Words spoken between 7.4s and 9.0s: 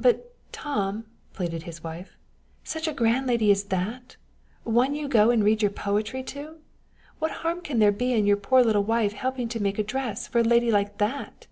harm can there be in your poor little